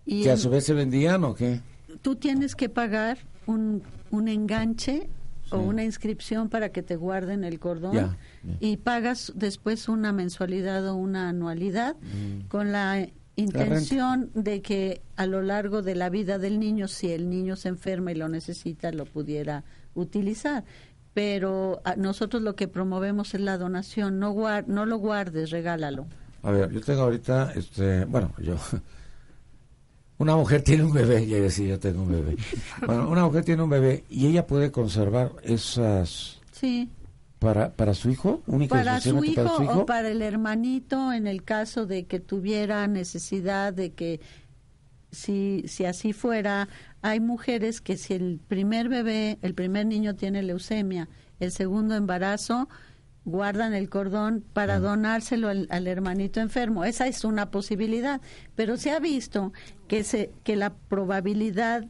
[0.06, 1.60] y que a su vez se vendían o qué
[2.02, 5.08] tú tienes que pagar un un enganche
[5.50, 8.16] o una inscripción para que te guarden el cordón
[8.60, 12.48] y pagas después una mensualidad o una anualidad mm.
[12.48, 17.30] con la intención de que a lo largo de la vida del niño, si el
[17.30, 20.64] niño se enferma y lo necesita, lo pudiera utilizar.
[21.14, 24.34] Pero ah, nosotros lo que promovemos es la donación, no,
[24.66, 26.06] no lo guardes, regálalo.
[26.42, 28.56] A ver, yo tengo ahorita, este, bueno, yo
[30.20, 32.36] una mujer tiene un bebé, decía, yo tengo un bebé.
[32.86, 36.88] Bueno, una mujer tiene un bebé y ella puede conservar esas Sí.
[37.38, 39.78] para para su hijo, única y Para su, hijo, para su hijo.
[39.80, 44.20] o para el hermanito en el caso de que tuviera necesidad de que
[45.10, 46.68] si si así fuera,
[47.02, 51.08] hay mujeres que si el primer bebé, el primer niño tiene leucemia,
[51.40, 52.68] el segundo embarazo
[53.24, 56.84] guardan el cordón para donárselo al, al hermanito enfermo.
[56.84, 58.20] Esa es una posibilidad,
[58.54, 59.52] pero se ha visto
[59.88, 61.84] que se que la probabilidad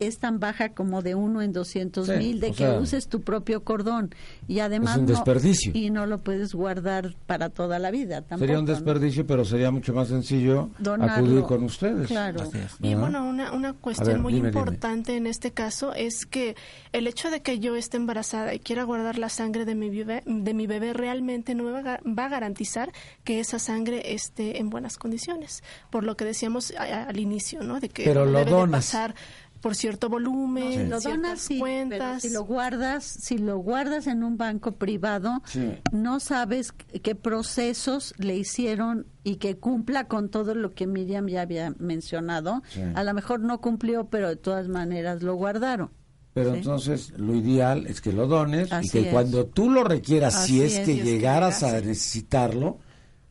[0.00, 3.22] es tan baja como de uno en doscientos Sí, mil de que sea, uses tu
[3.22, 4.10] propio cordón
[4.46, 5.72] y además un no- desperdicio.
[5.74, 8.38] y no lo puedes guardar para toda la vida tampoco.
[8.40, 8.72] Sería un ¿no?
[8.72, 11.26] desperdicio, pero sería mucho más sencillo Donarlo.
[11.26, 12.06] acudir con ustedes.
[12.06, 12.42] Claro.
[12.44, 12.76] Es.
[12.80, 14.60] Y bueno, una, una cuestión ver, muy dime, dime.
[14.60, 16.54] importante en este caso es que
[16.92, 20.22] el hecho de que yo esté embarazada y quiera guardar la sangre de mi bebé,
[20.26, 22.92] de mi bebé realmente no me va, va a garantizar
[23.24, 25.62] que esa sangre esté en buenas condiciones.
[25.90, 27.80] Por lo que decíamos al inicio, ¿no?
[27.80, 28.86] De que Pero lo debe de donas.
[28.86, 29.14] pasar
[29.60, 32.22] por cierto volumen, Lo donas sí, cuentas.
[32.22, 35.72] si lo guardas, si lo guardas en un banco privado, Sí.
[35.92, 41.42] no sabes qué procesos le hicieron y que cumpla con todo lo que Miriam ya
[41.42, 42.62] había mencionado.
[42.68, 42.80] Sí.
[42.94, 45.90] A lo mejor no cumplió, pero de todas maneras lo guardaron.
[46.34, 46.58] Pero Sí.
[46.58, 49.12] entonces lo ideal es que lo dones Así y que es.
[49.12, 52.78] cuando tú lo requieras, si es es, que si es que llegaras a necesitarlo,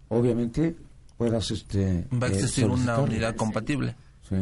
[0.09, 0.75] obviamente
[1.17, 3.03] puedas este Va a eh, existir una solicitarlo.
[3.03, 3.95] unidad compatible.
[4.27, 4.35] Sí.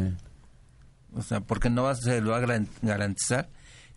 [1.16, 3.48] O sea, porque no va a se lo va a garan- garantizar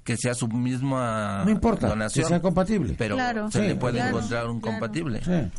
[0.04, 2.24] que sea su misma No importa, donación.
[2.24, 2.96] que sea compatible.
[2.98, 3.52] Pero Claro.
[3.52, 4.80] se Sí, le puede claro, encontrar un claro.
[4.80, 5.22] compatible.
[5.24, 5.52] Sí.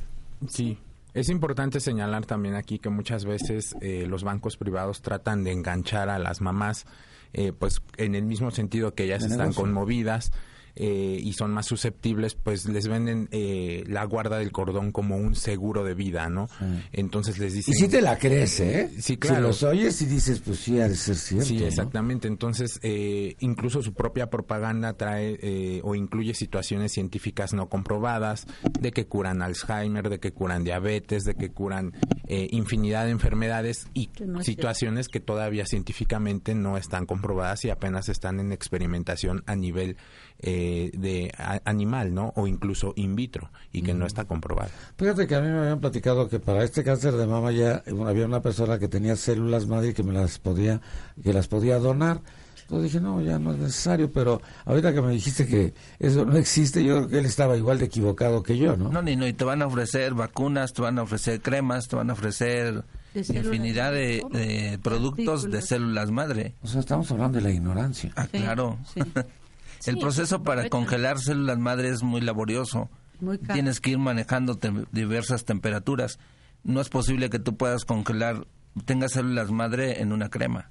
[0.48, 0.78] Sí,
[1.12, 6.08] es importante señalar también aquí que muchas veces eh, los bancos privados tratan de enganchar
[6.08, 6.86] a las mamás,
[7.34, 10.32] eh, pues en el mismo sentido que ellas están conmovidas
[10.76, 15.34] eh, y son más susceptibles, pues les venden eh, la guarda del cordón como un
[15.34, 16.48] seguro de vida, ¿no?
[16.92, 17.74] Entonces les Y dicen...
[17.74, 18.90] si te la crees, ¿eh?
[18.98, 19.36] Sí, claro.
[19.36, 21.46] Si los oyes y dices, pues sí, ha de ser cierto.
[21.46, 21.66] Sí, ¿no?
[21.66, 22.28] exactamente.
[22.28, 28.46] Entonces, eh, incluso su propia propaganda trae eh, o incluye situaciones científicas no comprobadas
[28.80, 31.92] de que curan Alzheimer, de que curan diabetes, de que curan
[32.26, 37.64] eh, infinidad de enfermedades y Que no es situaciones que todavía científicamente no están comprobadas
[37.64, 39.96] y apenas están en experimentación a nivel
[40.42, 42.32] eh, de a- animal, ¿no?
[42.36, 44.70] O incluso in vitro y que no está comprobada.
[44.96, 48.08] Fíjate que a mí me habían platicado que para este cáncer de mama ya bueno,
[48.08, 50.80] había una persona que tenía células madre y que me las podía
[51.22, 52.20] que las podía donar.
[52.62, 56.36] Entonces dije, no, ya no es necesario, pero ahorita que me dijiste que eso no
[56.36, 58.90] existe, yo creo que él estaba igual de equivocado que yo, ¿no?
[58.90, 61.96] No, ni no, y te van a ofrecer vacunas, te van a ofrecer cremas, te
[61.96, 66.54] van a ofrecer De infinidad de, de productos de células madre.
[66.62, 68.12] O sea, estamos hablando de la ignorancia.
[68.14, 68.78] Ah, Sí, claro.
[68.94, 69.00] sí.
[69.86, 72.90] El proceso para congelar células madre es muy laborioso.
[73.20, 73.54] Muy caro.
[73.54, 74.58] Tienes que ir manejando
[74.92, 76.18] diversas temperaturas.
[76.64, 78.46] No es posible que tú puedas congelar,
[78.84, 80.70] tengas células madre en una crema.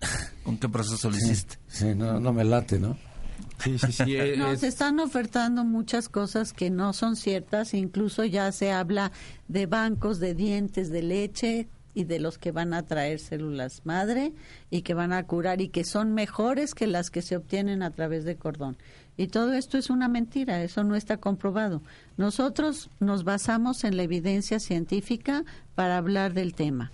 [0.44, 1.58] ¿Con qué proceso lo hiciste?
[1.66, 2.96] Sí, no, no me late, ¿no?
[3.62, 4.16] Sí, sí, sí.
[4.36, 9.12] No, es- se están ofertando muchas cosas que no son ciertas, incluso ya se habla
[9.48, 14.32] de bancos de dientes de leche y de los que van a traer células madre
[14.70, 17.90] y que van a curar y que son mejores que las que se obtienen a
[17.90, 18.76] través de cordón.
[19.16, 21.82] Y todo esto es una mentira, eso no está comprobado.
[22.16, 26.92] Nosotros nos basamos en la evidencia científica para hablar del tema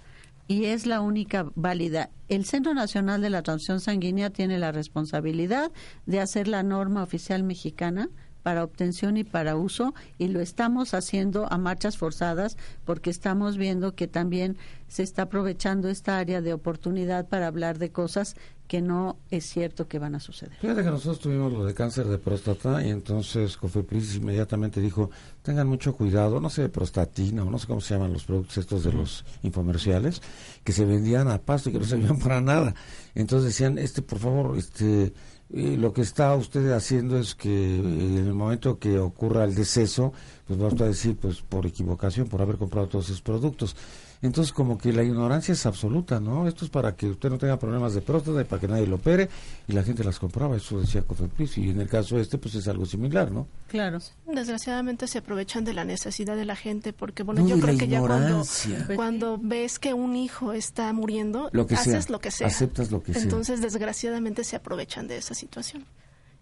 [0.49, 2.09] y es la única válida.
[2.31, 5.71] El Centro Nacional de la Transfusión Sanguínea tiene la responsabilidad
[6.07, 8.09] de hacer la norma oficial mexicana
[8.45, 13.97] para obtención y para uso y lo estamos haciendo a marchas forzadas porque estamos viendo
[13.97, 18.37] que también se está aprovechando esta área de oportunidad para hablar de cosas
[18.69, 20.57] que no es cierto que van a suceder.
[20.61, 25.11] Fíjate que nosotros tuvimos lo de cáncer de próstata y entonces Cofepris inmediatamente dijo,
[25.43, 28.85] tengan mucho cuidado, no sé, prostatina o no sé cómo se llaman los productos estos
[28.85, 30.23] de los infomerciales,
[30.63, 32.75] que se vendían a pasto y que no servían para nada.
[33.15, 35.13] Entonces decían, este, por favor, este,
[35.53, 39.55] eh, lo que está usted haciendo es que eh, en el momento que ocurra el
[39.55, 40.13] deceso,
[40.47, 43.77] pues va usted a decir, pues por equivocación, por haber comprado todos esos productos.
[44.25, 46.49] Entonces, como que la ignorancia es absoluta, ¿no?
[46.49, 48.97] Esto es para que usted no tenga problemas de próstata y para que nadie lo
[48.97, 49.29] opere,
[49.69, 52.67] y la gente las compraba, eso decía Cofepris, y en el caso este, pues es
[52.67, 53.47] algo similar, ¿no?
[53.69, 53.99] Claro.
[54.27, 57.87] Desgraciadamente se aprovechan de la necesidad de la gente porque, bueno, No, yo creo que
[57.87, 58.87] ya cuando, ignorancia.
[58.97, 62.47] cuando ves que un hijo está muriendo, Lo que haces sea, lo que sea.
[62.47, 63.23] aceptas lo que sea.
[63.23, 65.85] Entonces, desgraciadamente se aprovechan de esa situación.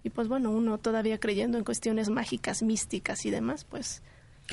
[0.05, 4.03] Y pues bueno, uno todavía creyendo en cuestiones mágicas, místicas y demás, pues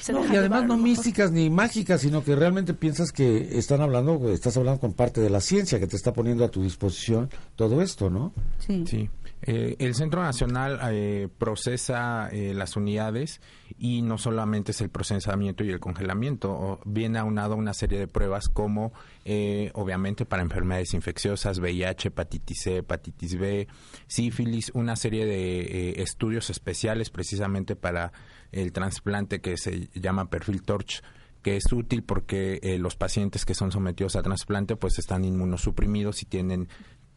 [0.01, 3.81] se No, deja y además no místicas ni mágicas, sino que realmente piensas que están
[3.81, 7.29] hablando, estás hablando con parte de la ciencia que te está poniendo a tu disposición
[7.55, 8.33] todo esto, ¿no?
[8.59, 8.83] Sí.
[8.87, 9.09] Sí.
[9.41, 13.39] Eh, el Centro Nacional eh, procesa eh, las unidades
[13.77, 17.99] y no solamente es el procesamiento y el congelamiento, o viene aunado a una serie
[17.99, 18.91] de pruebas como
[19.25, 23.67] eh, obviamente para enfermedades infecciosas, VIH, hepatitis C, hepatitis B,
[24.07, 28.11] sífilis, una serie de eh, estudios especiales precisamente para
[28.51, 31.01] el trasplante que se llama perfil Torch
[31.41, 36.21] que es útil porque eh, los pacientes que son sometidos a trasplante pues están inmunosuprimidos
[36.21, 36.67] y tienen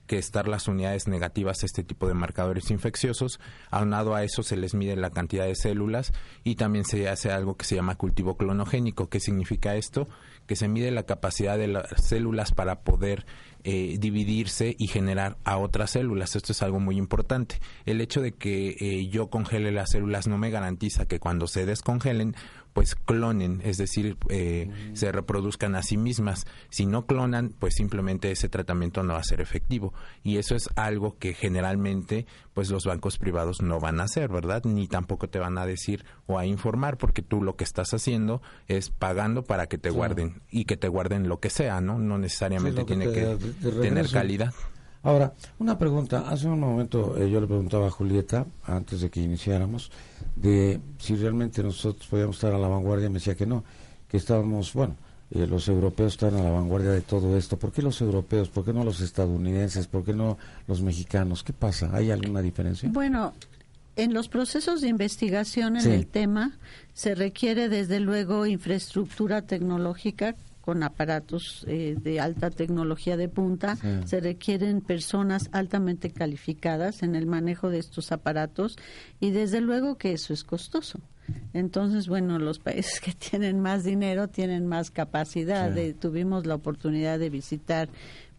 [0.06, 3.40] que estar las unidades negativas a este tipo de marcadores infecciosos.
[3.70, 6.12] Aunado a eso se les mide la cantidad de células
[6.44, 9.08] y también se hace algo que se llama cultivo clonogénico.
[9.08, 10.08] ¿Qué significa esto?
[10.46, 13.24] Que se mide la capacidad de las células para poder
[13.64, 16.34] eh, dividirse y generar a otras células.
[16.34, 17.60] Esto es algo muy importante.
[17.86, 21.64] El hecho de que eh, yo congele las células no me garantiza que cuando se
[21.64, 22.34] descongelen
[22.72, 24.96] pues clonen, es decir, eh, mm.
[24.96, 26.46] se reproduzcan a sí mismas.
[26.70, 29.92] Si no clonan, pues simplemente ese tratamiento no va a ser efectivo.
[30.22, 34.64] Y eso es algo que generalmente, pues los bancos privados no van a hacer, ¿verdad?
[34.64, 38.42] Ni tampoco te van a decir o a informar, porque tú lo que estás haciendo
[38.68, 41.98] es pagando para que te guarden y que te guarden lo que sea, ¿no?
[41.98, 43.36] No necesariamente tiene que
[43.80, 44.54] tener calidad.
[45.02, 46.28] Ahora, una pregunta.
[46.28, 49.90] Hace un momento eh, yo le preguntaba a Julieta, antes de que iniciáramos,
[50.36, 53.08] de si realmente nosotros podíamos estar a la vanguardia.
[53.08, 53.64] Me decía que no,
[54.08, 54.94] que estábamos, bueno,
[55.32, 57.58] eh, los europeos están a la vanguardia de todo esto.
[57.58, 58.48] ¿Por qué los europeos?
[58.48, 59.88] ¿Por qué no los estadounidenses?
[59.88, 60.38] ¿Por qué no
[60.68, 61.42] los mexicanos?
[61.42, 61.90] ¿Qué pasa?
[61.92, 62.88] ¿Hay alguna diferencia?
[62.92, 63.32] Bueno,
[63.96, 66.52] en los procesos de investigación en el tema
[66.94, 73.76] se requiere desde luego infraestructura tecnológica con aparatos eh, de alta tecnología de punta.
[74.06, 78.76] Se requieren personas altamente calificadas en el manejo de estos aparatos
[79.20, 81.00] y desde luego que eso es costoso.
[81.52, 85.74] Entonces, bueno, los países que tienen más dinero tienen más capacidad.
[85.98, 87.88] tuvimos la oportunidad de visitar,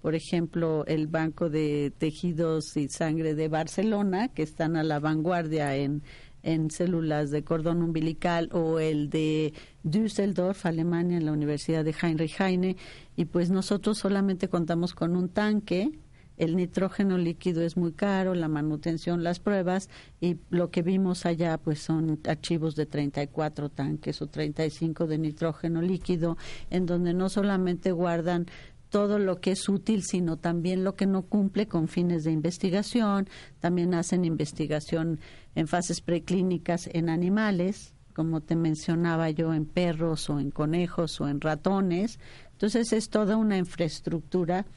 [0.01, 5.75] por ejemplo, el Banco de Tejidos y Sangre de Barcelona, que están a la vanguardia
[5.75, 6.03] en
[6.43, 9.53] en células de cordón umbilical o el de
[9.83, 12.75] Düsseldorf, Alemania, en la Universidad de Heinrich Heine,
[13.15, 15.91] y pues nosotros solamente contamos con un tanque,
[16.37, 21.57] el nitrógeno líquido es muy caro, la manutención, las pruebas, y lo que vimos allá
[21.57, 26.37] pues son archivos de 34 tanques o 35 de nitrógeno líquido,
[26.69, 28.47] en donde no solamente guardan
[28.93, 33.27] todo lo que es útil, sino también lo que no cumple con fines de investigación.
[33.59, 35.19] También hacen investigación
[35.55, 41.27] en fases preclínicas en animales, como te mencionaba yo, en perros o en conejos o
[41.27, 42.19] en ratones.
[42.51, 44.67] Entonces es toda una infraestructura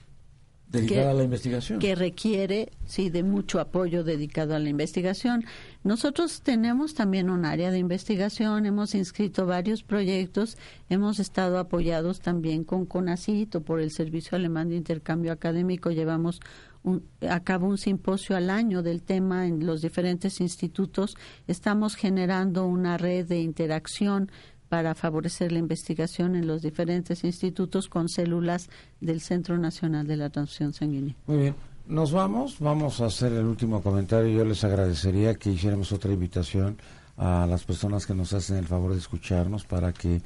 [0.68, 1.78] dedicada a la investigación.
[1.78, 5.44] Que requiere, sí, de mucho apoyo dedicado a la investigación.
[5.84, 12.64] Nosotros tenemos también un área de investigación, hemos inscrito varios proyectos, hemos estado apoyados también
[12.64, 15.90] con CONACIT o por el Servicio Alemán de Intercambio Académico.
[15.90, 16.40] Llevamos
[16.82, 21.16] un, a cabo un simposio al año del tema en los diferentes institutos.
[21.46, 24.30] Estamos generando una red de interacción
[24.68, 28.68] para favorecer la investigación en los diferentes institutos con células
[29.00, 31.14] del Centro Nacional de la Transfusión Sanguínea.
[31.26, 31.54] Muy bien.
[31.86, 34.28] Nos vamos, vamos a hacer el último comentario.
[34.36, 36.76] Yo les agradecería que hiciéramos otra invitación
[37.16, 40.20] a las personas que nos hacen el favor de escucharnos para que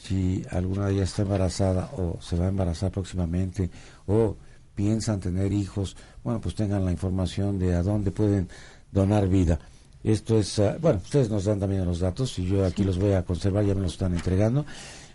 [0.00, 3.70] si alguna de ellas está embarazada o se va a embarazar próximamente
[4.06, 4.36] o
[4.74, 8.48] piensan tener hijos, bueno, pues tengan la información de a dónde pueden
[8.90, 9.60] donar vida.
[10.04, 13.12] Esto es, ah, bueno, ustedes nos dan también los datos y yo aquí los voy
[13.12, 14.66] a conservar, ya me los están entregando.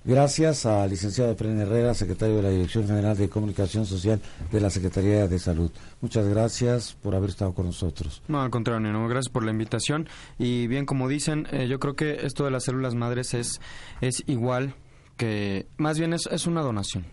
[0.03, 4.19] Gracias al licenciado Efraín Herrera, secretario de la Dirección General de Comunicación Social
[4.51, 5.71] de la Secretaría de Salud.
[6.01, 8.23] Muchas gracias por haber estado con nosotros.
[8.27, 10.07] No, al contrario, no, gracias por la invitación.
[10.39, 13.59] Y bien, como dicen, eh, yo creo que esto de las células madres es,
[14.01, 14.73] es igual
[15.17, 17.05] que, más bien es, es una donación.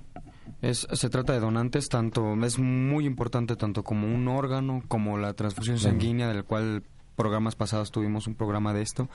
[0.62, 5.34] Es, se trata de donantes, tanto es muy importante tanto como un órgano como la
[5.34, 6.84] transfusión sanguínea, del cual
[7.16, 9.08] programas pasados tuvimos un programa de esto.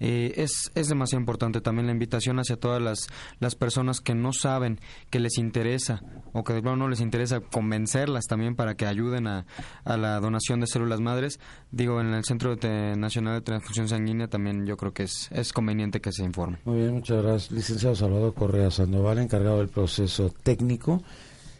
[0.00, 3.08] Eh, es, es demasiado importante también la invitación hacia todas las,
[3.40, 4.78] las personas que no saben,
[5.10, 9.26] que les interesa o que de plano no les interesa convencerlas también para que ayuden
[9.26, 9.46] a,
[9.84, 11.40] a la donación de células madres.
[11.72, 12.56] Digo, en el Centro
[12.96, 16.58] Nacional de Transfusión Sanguínea también yo creo que es, es conveniente que se informe.
[16.64, 17.50] Muy bien, muchas gracias.
[17.50, 21.02] Licenciado Salvador Correa Sandoval, encargado del proceso técnico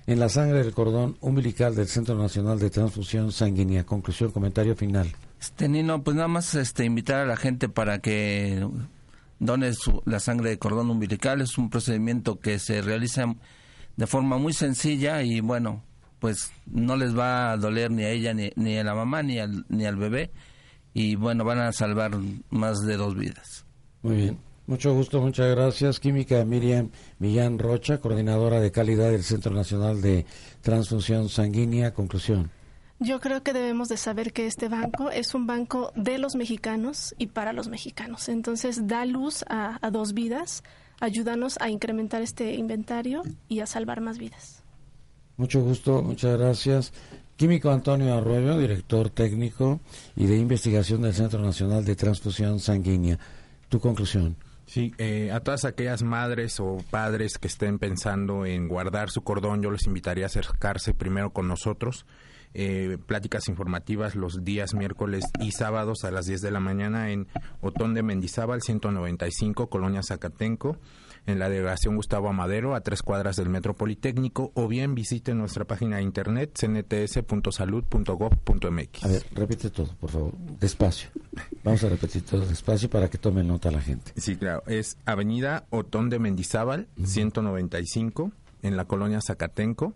[0.07, 3.85] en la sangre del cordón umbilical del Centro Nacional de Transfusión Sanguínea.
[3.85, 5.09] Conclusión, comentario final.
[5.41, 8.67] Este, Nino, pues nada más este, invitar a la gente para que
[9.39, 9.71] done
[10.05, 11.41] la sangre de cordón umbilical.
[11.41, 13.35] Es un procedimiento que se realiza
[13.97, 15.83] de forma muy sencilla y bueno,
[16.19, 19.39] pues no les va a doler ni a ella, ni, ni a la mamá, ni
[19.39, 20.31] al, ni al bebé.
[20.95, 22.13] Y bueno, van a salvar
[22.51, 23.65] más de dos vidas.
[24.03, 24.39] Muy bien.
[24.67, 25.99] Mucho gusto, muchas gracias.
[25.99, 30.27] Química Miriam Millán Rocha, coordinadora de calidad del Centro Nacional de
[30.61, 31.95] Transfusión Sanguínea.
[31.95, 32.51] Conclusión.
[33.01, 37.15] Yo creo que debemos de saber que este banco es un banco de los mexicanos
[37.17, 38.29] y para los mexicanos.
[38.29, 40.65] Entonces da luz a, dos vidas,
[40.99, 44.65] ayúdanos a incrementar este inventario y a salvar más vidas.
[45.37, 46.93] Mucho gusto, muchas gracias.
[47.37, 49.79] Químico Antonio Arroyo, director técnico
[50.17, 53.17] y de investigación del Centro Nacional de Transfusión Sanguínea.
[53.69, 54.35] Tu conclusión.
[54.67, 59.63] Sí, eh, a todas aquellas madres o padres que estén pensando en guardar su cordón,
[59.63, 62.05] yo les invitaría a acercarse primero con nosotros.
[62.55, 67.27] Eh, pláticas informativas los días miércoles y sábados a las 10 de la mañana en
[67.61, 70.79] Otón de Mendizábal 195, Colonia Zacatenco
[71.29, 75.67] en la delegación Gustavo Amadero a tres cuadras del Metro Politécnico o bien visite nuestra
[75.67, 79.05] página de internet cnts.salud.gov.mx.
[79.05, 81.11] A ver, repite todo, por favor, despacio.
[81.63, 84.11] Vamos a repetir todo despacio para que tome nota la gente.
[84.17, 88.33] Sí, claro, es Avenida Otón de Mendizábal, 195,
[88.63, 89.93] en la colonia Zacatenco,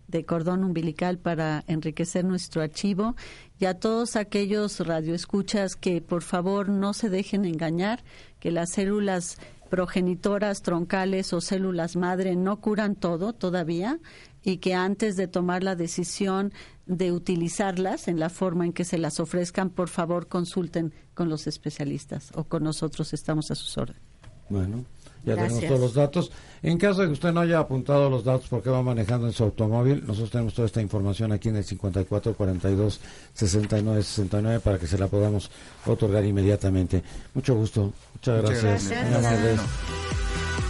[0.08, 3.16] de cordón umbilical para enriquecer nuestro archivo
[3.60, 8.04] y a todos aquellos radioescuchas que por favor no se dejen engañar,
[8.40, 9.38] que las células
[9.70, 14.00] progenitoras troncales o células madre no curan todo todavía
[14.44, 16.54] y que antes de tomar la decisión
[16.86, 21.48] de utilizarlas en la forma en que se las ofrezcan, por favor consulten con los
[21.48, 24.02] especialistas o con nosotros estamos a sus órdenes.
[24.50, 24.86] Bueno,
[25.28, 26.32] ya tenemos todos los datos.
[26.64, 29.44] En caso de que usted no haya apuntado los datos porque va manejando en su
[29.44, 33.00] automóvil, nosotros tenemos toda esta información aquí en el 54 42
[33.34, 35.52] 69 69 para que se la podamos
[35.86, 37.04] otorgar inmediatamente.
[37.34, 37.94] Mucho gusto.
[38.14, 38.94] Muchas gracias.